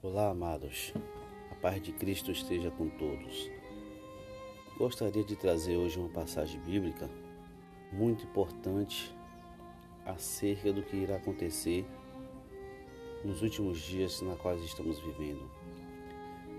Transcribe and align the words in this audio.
Olá, 0.00 0.30
amados. 0.30 0.94
A 1.50 1.56
paz 1.56 1.82
de 1.82 1.90
Cristo 1.90 2.30
esteja 2.30 2.70
com 2.70 2.88
todos. 2.88 3.50
Gostaria 4.76 5.24
de 5.24 5.34
trazer 5.34 5.76
hoje 5.76 5.98
uma 5.98 6.08
passagem 6.08 6.60
bíblica 6.60 7.10
muito 7.90 8.22
importante 8.22 9.12
acerca 10.06 10.72
do 10.72 10.84
que 10.84 10.96
irá 10.96 11.16
acontecer 11.16 11.84
nos 13.24 13.42
últimos 13.42 13.80
dias 13.80 14.22
na 14.22 14.36
quais 14.36 14.62
estamos 14.62 15.00
vivendo. 15.00 15.50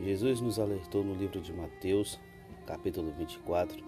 Jesus 0.00 0.40
nos 0.40 0.60
alertou 0.60 1.02
no 1.02 1.16
livro 1.16 1.40
de 1.40 1.52
Mateus, 1.52 2.20
capítulo 2.64 3.10
24, 3.18 3.84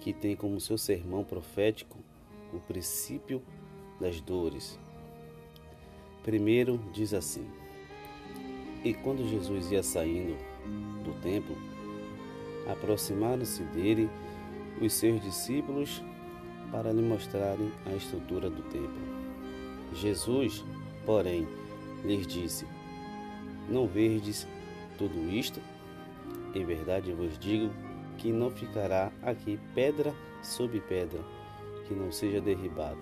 que 0.00 0.14
tem 0.14 0.34
como 0.34 0.58
seu 0.58 0.78
sermão 0.78 1.22
profético 1.22 1.98
o 2.50 2.60
princípio 2.60 3.42
das 4.00 4.22
dores. 4.22 4.80
Primeiro 6.22 6.78
diz 6.94 7.12
assim: 7.12 7.46
E 8.86 8.94
quando 8.94 9.28
Jesus 9.28 9.72
ia 9.72 9.82
saindo 9.82 10.36
do 11.02 11.12
templo, 11.20 11.56
aproximaram-se 12.70 13.64
dele 13.64 14.08
os 14.80 14.92
seus 14.92 15.20
discípulos 15.20 16.00
para 16.70 16.92
lhe 16.92 17.02
mostrarem 17.02 17.72
a 17.84 17.96
estrutura 17.96 18.48
do 18.48 18.62
templo. 18.62 18.94
Jesus, 19.92 20.64
porém, 21.04 21.48
lhes 22.04 22.28
disse: 22.28 22.64
Não 23.68 23.88
verdes 23.88 24.46
tudo 24.96 25.18
isto? 25.32 25.60
Em 26.54 26.64
verdade 26.64 27.12
vos 27.12 27.36
digo 27.40 27.72
que 28.16 28.30
não 28.30 28.52
ficará 28.52 29.10
aqui 29.20 29.58
pedra 29.74 30.14
sobre 30.44 30.78
pedra 30.78 31.18
que 31.88 31.92
não 31.92 32.12
seja 32.12 32.40
derribado. 32.40 33.00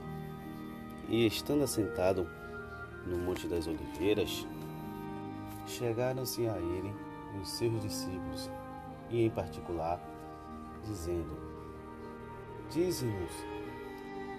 E 1.11 1.27
estando 1.27 1.63
assentado 1.63 2.27
no 3.07 3.19
Monte 3.19 3.47
das 3.47 3.67
Oliveiras, 3.67 4.47
chegaram-se 5.67 6.47
a 6.47 6.57
ele 6.59 6.95
os 7.41 7.49
seus 7.49 7.83
discípulos, 7.83 8.51
e 9.11 9.25
em 9.25 9.31
particular, 9.31 10.01
dizendo: 10.85 11.37
Dize-nos 12.71 13.33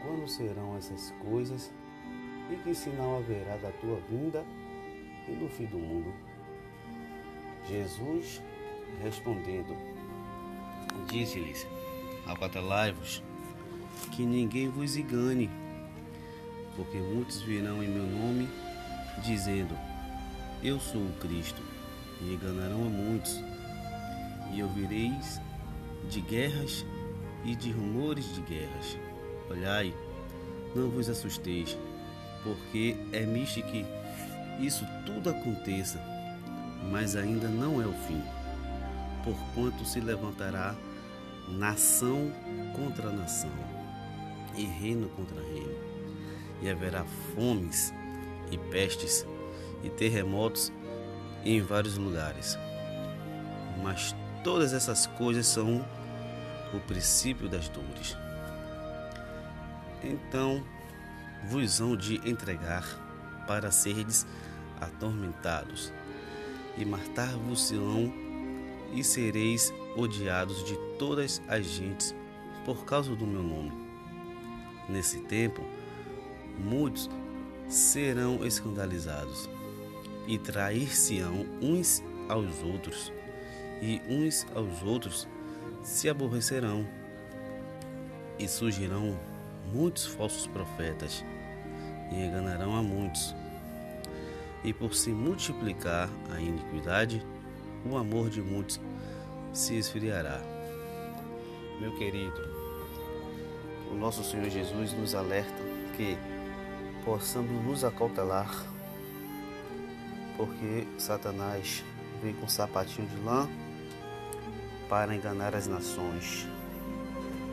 quando 0.02 0.28
serão 0.28 0.78
essas 0.78 1.12
coisas 1.30 1.74
e 2.50 2.56
que 2.58 2.76
sinal 2.76 3.18
haverá 3.18 3.58
da 3.58 3.72
tua 3.72 4.00
vinda 4.10 4.46
e 5.28 5.36
do 5.36 5.50
fim 5.50 5.66
do 5.66 5.78
mundo. 5.78 6.14
Jesus, 7.68 8.42
respondendo, 9.02 9.76
disse-lhes: 11.08 11.66
Acautelai-vos, 12.28 13.24
que 14.12 14.26
ninguém 14.26 14.70
vos 14.70 14.96
engane, 14.96 15.50
porque 16.76 16.98
muitos 16.98 17.42
virão 17.42 17.84
em 17.84 17.88
meu 17.88 18.06
nome, 18.06 18.48
dizendo: 19.24 19.76
Eu 20.66 20.80
sou 20.80 21.00
o 21.00 21.14
Cristo, 21.20 21.62
e 22.20 22.34
enganarão 22.34 22.88
a 22.88 22.90
muitos. 22.90 23.40
E 24.52 24.64
ouvireis 24.64 25.40
de 26.10 26.20
guerras 26.22 26.84
e 27.44 27.56
de 27.56 27.72
rumores 27.72 28.34
de 28.34 28.42
guerras. 28.42 28.98
Olhai, 29.48 29.94
não 30.76 30.90
vos 30.90 31.08
assusteis, 31.08 31.78
porque 32.44 32.98
é 33.12 33.28
misto 33.28 33.62
que 33.62 33.86
isso 34.60 34.84
tudo 35.06 35.30
aconteça, 35.30 36.02
mas 36.90 37.16
ainda 37.16 37.48
não 37.48 37.80
é 37.80 37.86
o 37.86 37.94
fim. 38.08 38.24
Porquanto 39.24 39.86
se 39.86 40.00
levantará 40.00 40.76
nação 41.48 42.32
contra 42.76 43.12
nação, 43.12 43.52
e 44.56 44.66
reino 44.66 45.10
contra 45.10 45.40
reino, 45.44 45.78
e 46.64 46.68
haverá 46.72 47.06
fomes 47.36 47.94
e 48.50 48.58
pestes 48.58 49.28
e 49.86 49.90
terremotos 49.90 50.74
em 51.46 51.62
vários 51.62 51.98
lugares. 51.98 52.58
Mas 53.84 54.16
todas 54.44 54.74
essas 54.74 55.06
coisas 55.06 55.46
são 55.46 55.86
o 56.74 56.80
princípio 56.82 57.48
das 57.48 57.70
dores. 57.70 58.18
Então 60.04 60.64
vos 61.48 61.80
hão 61.80 61.96
de 61.96 62.16
entregar 62.28 62.84
para 63.48 63.70
serdes 63.70 64.26
atormentados, 64.82 65.94
e 66.78 66.84
matar-vos-ão, 66.84 68.12
e 68.94 69.04
sereis 69.04 69.74
odiados 69.96 70.64
de 70.66 70.76
todas 70.98 71.42
as 71.48 71.66
gentes 71.66 72.16
por 72.66 72.86
causa 72.86 73.16
do 73.16 73.26
meu 73.26 73.44
nome. 73.44 73.72
Nesse 74.90 75.20
tempo, 75.22 75.62
muitos 76.58 77.10
serão 77.68 78.46
escandalizados 78.46 79.50
e 80.28 80.38
trair-se-ão 80.38 81.46
uns 81.62 82.04
aos 82.28 82.62
outros, 82.64 83.12
e 83.82 84.02
uns 84.08 84.46
aos 84.56 84.82
outros 84.84 85.28
se 85.84 86.10
aborrecerão, 86.10 86.88
e 88.38 88.48
surgirão 88.48 89.18
muitos 89.74 90.06
falsos 90.06 90.48
profetas 90.48 91.24
e 92.12 92.16
enganarão 92.16 92.76
a 92.76 92.82
muitos. 92.82 93.36
E 94.64 94.74
por 94.74 94.94
se 94.94 95.10
multiplicar 95.12 96.10
a 96.34 96.40
iniquidade, 96.40 97.26
o 97.86 97.98
amor 97.98 98.30
de 98.30 98.42
muitos 98.42 98.80
se 99.54 99.78
esfriará. 99.78 100.42
Meu 101.80 101.96
querido, 101.98 102.42
o 103.92 103.96
nosso 103.96 104.24
Senhor 104.24 104.50
Jesus 104.50 104.92
nos 104.94 105.14
alerta 105.14 105.64
que 105.96 106.18
possamos 107.04 107.64
nos 107.64 107.84
acautelar, 107.84 108.66
porque 110.38 110.88
Satanás 110.98 111.84
vem 112.22 112.34
com 112.34 112.48
sapatinho 112.48 113.08
de 113.08 113.18
lã 113.22 113.48
para 114.90 115.16
enganar 115.16 115.56
as 115.56 115.68
nações. 115.68 116.48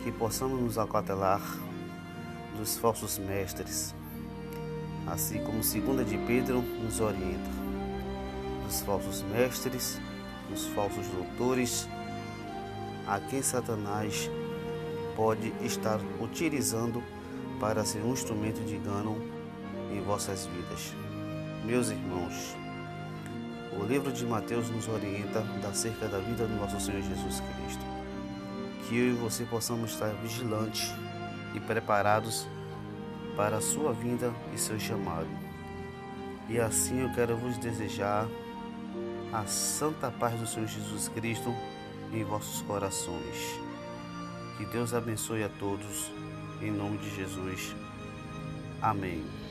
Que 0.03 0.11
possamos 0.11 0.61
nos 0.61 0.79
acautelar 0.79 1.41
dos 2.57 2.77
falsos 2.77 3.19
mestres, 3.19 3.95
assim 5.07 5.39
como 5.45 5.59
2 5.59 6.09
de 6.09 6.19
Pedro 6.19 6.61
nos 6.61 7.01
orienta, 7.01 7.51
dos 8.65 8.81
falsos 8.81 9.23
mestres, 9.23 10.01
dos 10.51 10.67
falsos 10.69 11.07
doutores, 11.07 11.89
a 13.07 13.21
quem 13.21 13.43
Satanás 13.43 14.29
pode 15.17 15.53
estar 15.63 16.01
utilizando 16.21 17.03
para 17.61 17.85
ser 17.85 18.03
um 18.03 18.13
instrumento 18.13 18.65
de 18.65 18.75
engano 18.75 19.17
em 19.93 20.01
vossas 20.01 20.47
vidas. 20.47 20.95
Meus 21.65 21.91
irmãos, 21.91 22.57
o 23.79 23.85
livro 23.85 24.13
de 24.13 24.25
Mateus 24.27 24.69
nos 24.71 24.87
orienta 24.89 25.45
acerca 25.69 26.07
da 26.07 26.19
vida 26.19 26.47
do 26.47 26.55
nosso 26.57 26.79
Senhor 26.81 27.03
Jesus 27.03 27.41
Cristo. 27.41 27.85
Que 28.87 28.99
eu 28.99 29.09
e 29.09 29.13
você 29.13 29.45
possamos 29.45 29.93
estar 29.93 30.09
vigilantes 30.23 30.93
e 31.55 31.61
preparados 31.61 32.47
para 33.37 33.57
a 33.57 33.61
sua 33.61 33.93
vinda 33.93 34.33
e 34.55 34.59
seu 34.59 34.79
chamado. 34.79 35.29
E 36.49 36.59
assim 36.59 37.01
eu 37.01 37.13
quero 37.13 37.37
vos 37.37 37.57
desejar 37.59 38.29
a 39.33 39.47
santa 39.47 40.11
paz 40.11 40.39
do 40.39 40.47
Senhor 40.47 40.69
Jesus 40.69 41.09
Cristo 41.09 41.55
em 42.13 42.23
vossos 42.25 42.61
corações. 42.63 43.59
Que 44.59 44.67
Deus 44.67 44.93
abençoe 44.93 45.43
a 45.43 45.49
todos, 45.49 46.13
em 46.61 46.71
nome 46.71 46.99
de 46.99 47.15
Jesus. 47.17 47.75
Amém. 48.83 49.42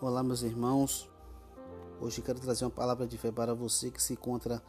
Olá, 0.00 0.22
meus 0.22 0.42
irmãos. 0.42 1.10
Hoje 2.00 2.22
quero 2.22 2.38
trazer 2.38 2.64
uma 2.64 2.70
palavra 2.70 3.04
de 3.04 3.18
fé 3.18 3.32
para 3.32 3.52
você 3.52 3.90
que 3.90 4.00
se 4.00 4.12
encontra 4.12 4.62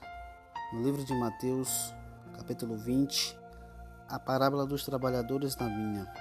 no 0.73 0.81
livro 0.81 1.05
de 1.05 1.13
Mateus, 1.13 1.93
capítulo 2.35 2.75
20, 2.75 3.37
a 4.07 4.17
parábola 4.17 4.65
dos 4.65 4.83
trabalhadores 4.83 5.55
na 5.55 5.67
vinha. 5.67 6.11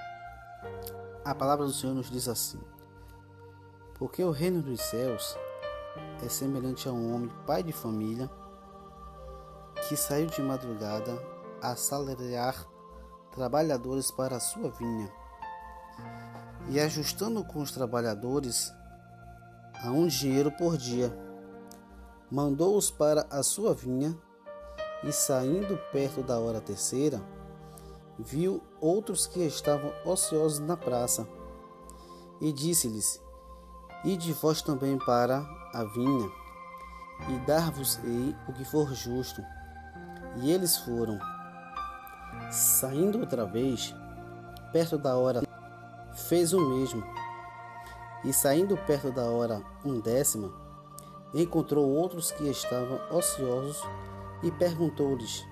A 1.25 1.33
palavra 1.33 1.65
do 1.65 1.73
Senhor 1.73 1.95
nos 1.95 2.11
diz 2.11 2.27
assim: 2.27 2.61
Porque 3.95 4.23
o 4.23 4.29
reino 4.29 4.61
dos 4.61 4.79
céus 4.79 5.35
é 6.23 6.29
semelhante 6.29 6.87
a 6.87 6.91
um 6.91 7.15
homem, 7.15 7.31
pai 7.47 7.63
de 7.63 7.73
família, 7.73 8.29
que 9.87 9.97
saiu 9.97 10.27
de 10.27 10.41
madrugada 10.43 11.19
a 11.63 11.75
salariar 11.75 12.63
trabalhadores 13.31 14.11
para 14.11 14.35
a 14.35 14.39
sua 14.39 14.69
vinha. 14.69 15.11
E 16.67 16.79
ajustando 16.79 17.43
com 17.43 17.59
os 17.59 17.71
trabalhadores 17.71 18.71
a 19.83 19.91
um 19.91 20.07
dinheiro 20.07 20.51
por 20.51 20.77
dia, 20.77 21.11
mandou-os 22.29 22.91
para 22.91 23.25
a 23.29 23.41
sua 23.41 23.73
vinha 23.73 24.15
e, 25.03 25.11
saindo 25.11 25.77
perto 25.91 26.21
da 26.21 26.37
hora 26.39 26.59
terceira, 26.59 27.21
viu 28.17 28.61
outros 28.81 29.25
que 29.25 29.39
estavam 29.39 29.91
ociosos 30.05 30.59
na 30.59 30.75
praça 30.75 31.27
e 32.41 32.51
disse-lhes: 32.51 33.21
Ide 34.03 34.33
vós 34.33 34.61
também 34.61 34.97
para 34.97 35.39
a 35.73 35.83
vinha, 35.83 36.29
e 37.29 37.39
dar-vos-ei 37.45 38.35
o 38.47 38.53
que 38.53 38.65
for 38.65 38.93
justo. 38.93 39.41
E 40.37 40.51
eles 40.51 40.77
foram. 40.77 41.19
Saindo 42.51 43.19
outra 43.19 43.45
vez, 43.45 43.93
perto 44.71 44.97
da 44.97 45.15
hora, 45.15 45.41
fez 46.13 46.53
o 46.53 46.69
mesmo. 46.69 47.03
E 48.23 48.33
saindo 48.33 48.75
perto 48.75 49.11
da 49.11 49.23
hora 49.23 49.63
undécima, 49.83 50.51
encontrou 51.33 51.87
outros 51.89 52.31
que 52.31 52.49
estavam 52.49 52.99
ociosos 53.11 53.81
e 54.43 54.51
perguntou-lhes: 54.51 55.47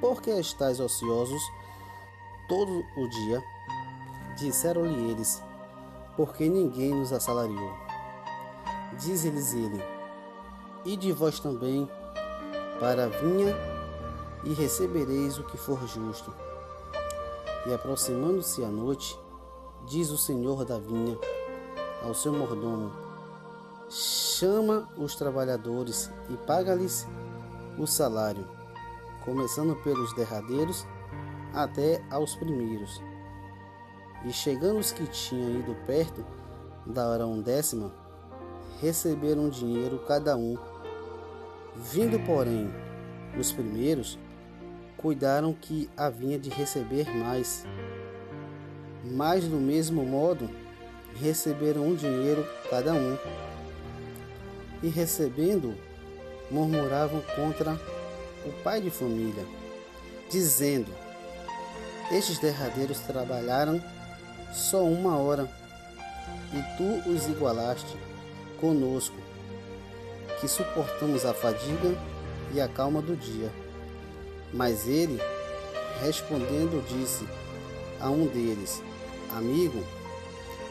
Por 0.00 0.22
que 0.22 0.30
estáis 0.30 0.80
ociosos 0.80 1.42
todo 2.48 2.84
o 2.96 3.08
dia? 3.08 3.42
Disseram-lhe 4.38 5.10
eles: 5.10 5.42
Porque 6.16 6.48
ninguém 6.48 6.94
nos 6.94 7.12
assalariou. 7.12 7.72
Diz-lhes 8.98 9.52
ele: 9.52 9.82
E 10.86 10.96
de 10.96 11.12
vós 11.12 11.38
também 11.38 11.88
para 12.80 13.04
a 13.04 13.08
vinha 13.08 13.54
e 14.42 14.54
recebereis 14.54 15.38
o 15.38 15.44
que 15.44 15.58
for 15.58 15.86
justo. 15.86 16.32
E 17.66 17.74
aproximando-se 17.74 18.64
a 18.64 18.68
noite, 18.68 19.18
diz 19.86 20.10
o 20.10 20.18
senhor 20.18 20.64
da 20.64 20.78
vinha 20.78 21.18
ao 22.04 22.14
seu 22.14 22.32
mordomo: 22.32 22.92
Chama 23.88 24.88
os 24.96 25.14
trabalhadores 25.14 26.10
e 26.28 26.36
paga-lhes 26.46 27.06
o 27.78 27.86
salário, 27.86 28.46
começando 29.24 29.74
pelos 29.82 30.14
derradeiros 30.14 30.86
até 31.52 32.02
aos 32.10 32.36
primeiros. 32.36 33.02
E 34.24 34.32
chegando 34.32 34.78
os 34.78 34.92
que 34.92 35.06
tinham 35.06 35.60
ido 35.60 35.74
perto 35.86 36.24
da 36.86 37.08
hora 37.08 37.26
undécima, 37.26 37.92
receberam 38.80 39.48
dinheiro 39.48 39.98
cada 40.06 40.36
um. 40.36 40.56
Vindo, 41.76 42.18
porém, 42.20 42.72
os 43.38 43.52
primeiros, 43.52 44.18
cuidaram 44.96 45.52
que 45.52 45.90
havia 45.96 46.38
de 46.38 46.48
receber 46.48 47.08
mais. 47.14 47.66
Mas, 49.04 49.44
do 49.44 49.56
mesmo 49.56 50.04
modo, 50.04 50.48
receberam 51.14 51.86
um 51.86 51.94
dinheiro 51.94 52.46
cada 52.68 52.92
um. 52.92 53.16
E 54.82 54.88
recebendo, 54.88 55.74
murmuravam 56.50 57.22
contra 57.34 57.78
o 58.44 58.52
pai 58.62 58.80
de 58.80 58.90
família, 58.90 59.44
dizendo: 60.30 60.92
Estes 62.10 62.38
derradeiros 62.38 63.00
trabalharam 63.00 63.82
só 64.52 64.84
uma 64.84 65.16
hora, 65.16 65.50
e 66.52 66.76
tu 66.76 67.10
os 67.10 67.26
igualaste 67.26 67.96
conosco, 68.60 69.16
que 70.40 70.48
suportamos 70.48 71.24
a 71.24 71.32
fadiga 71.32 71.96
e 72.52 72.60
a 72.60 72.68
calma 72.68 73.00
do 73.00 73.16
dia. 73.16 73.50
Mas 74.52 74.86
ele, 74.86 75.20
respondendo, 76.00 76.84
disse 76.86 77.26
a 78.00 78.08
um 78.10 78.26
deles: 78.26 78.82
Amigo, 79.34 79.82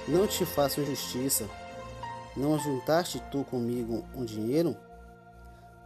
não 0.08 0.28
te 0.28 0.46
faço 0.46 0.86
justiça. 0.86 1.48
Não 2.36 2.58
juntaste 2.58 3.22
tu 3.32 3.44
comigo 3.44 4.04
um 4.16 4.26
dinheiro? 4.26 4.76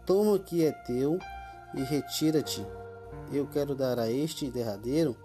Toma 0.05 0.33
o 0.33 0.39
que 0.39 0.65
é 0.65 0.71
teu 0.71 1.19
e 1.75 1.83
retira-te. 1.83 2.65
Eu 3.31 3.45
quero 3.47 3.75
dar 3.75 3.99
a 3.99 4.09
este 4.09 4.49
derradeiro 4.49 5.15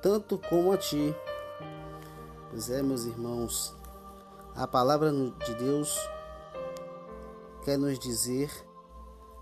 tanto 0.00 0.38
como 0.38 0.72
a 0.72 0.76
ti. 0.76 1.14
Pois 2.50 2.70
é, 2.70 2.82
meus 2.82 3.04
irmãos, 3.04 3.74
a 4.54 4.66
palavra 4.66 5.12
de 5.12 5.54
Deus 5.54 5.98
quer 7.64 7.78
nos 7.78 7.98
dizer, 7.98 8.50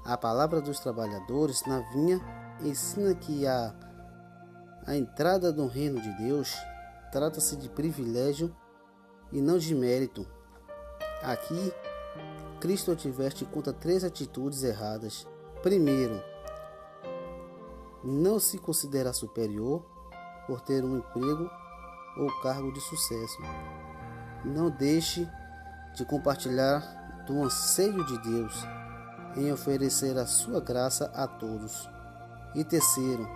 a 0.05 0.17
palavra 0.17 0.61
dos 0.61 0.81
trabalhadores 0.81 1.65
na 1.67 1.81
vinha 1.93 2.21
ensina 2.61 3.15
que 3.15 3.47
a, 3.47 3.75
a 4.87 4.97
entrada 4.97 5.53
no 5.53 5.67
reino 5.67 6.01
de 6.01 6.13
Deus 6.19 6.55
trata-se 7.11 7.57
de 7.57 7.69
privilégio 7.69 8.55
e 9.33 9.41
não 9.41 9.59
de 9.59 9.75
mérito. 9.75 10.27
Aqui, 11.23 11.73
Cristo 12.61 12.93
adverte 12.93 13.45
contra 13.45 13.73
três 13.73 14.05
atitudes 14.05 14.63
erradas. 14.63 15.27
Primeiro, 15.63 16.23
não 18.05 18.39
se 18.39 18.59
considera 18.59 19.13
superior 19.13 19.85
por 20.47 20.61
ter 20.61 20.85
um 20.85 20.97
emprego 20.99 21.51
ou 22.17 22.41
cargo 22.43 22.73
de 22.73 22.81
sucesso. 22.81 23.39
Não 24.45 24.71
deixe 24.71 25.29
de 25.95 26.05
compartilhar 26.05 27.25
do 27.27 27.43
anseio 27.43 28.05
de 28.05 28.19
Deus 28.23 28.65
em 29.37 29.53
oferecer 29.53 30.17
a 30.17 30.27
sua 30.27 30.61
graça 30.61 31.11
a 31.15 31.27
todos. 31.27 31.89
E 32.55 32.65
terceiro, 32.65 33.29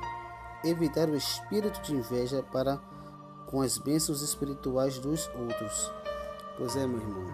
evitar 0.64 1.08
o 1.08 1.16
espírito 1.16 1.82
de 1.82 1.94
inveja 1.94 2.42
para 2.42 2.80
com 3.46 3.60
as 3.60 3.78
bênçãos 3.78 4.22
espirituais 4.22 4.98
dos 4.98 5.28
outros. 5.28 5.90
Pois 6.56 6.76
é, 6.76 6.86
meu 6.86 7.00
irmão, 7.00 7.26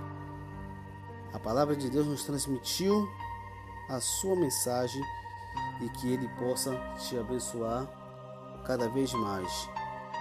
a 1.33 1.39
palavra 1.39 1.77
de 1.77 1.91
Deus 1.91 2.07
nos 2.07 2.25
transmitiu 2.25 3.09
a 3.89 4.01
sua 4.01 4.37
mensagem 4.37 5.03
e 5.81 5.89
que 5.91 6.13
ele 6.13 6.29
possa 6.39 6.75
te 6.99 7.19
abençoar 7.19 7.87
cada 8.65 8.89
vez 8.89 9.13
mais. 9.13 9.69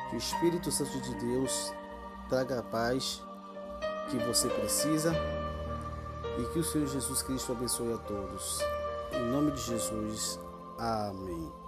Que 0.10 0.16
o 0.16 0.18
Espírito 0.18 0.72
Santo 0.72 1.00
de 1.02 1.14
Deus 1.16 1.74
traga 2.30 2.60
a 2.60 2.64
paz 2.64 3.22
que 4.10 4.18
você 4.20 4.50
precisa 4.50 5.14
e 6.38 6.46
que 6.54 6.60
o 6.60 6.64
Senhor 6.64 6.88
Jesus 6.88 7.22
Cristo 7.22 7.52
abençoe 7.52 7.94
a 7.94 7.98
todos. 7.98 8.60
Em 9.12 9.30
nome 9.30 9.52
de 9.52 9.62
Jesus. 9.62 10.40
Amém. 10.78 11.67